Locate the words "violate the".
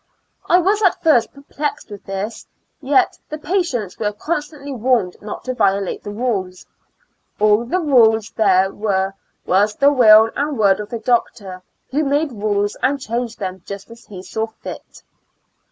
5.53-6.09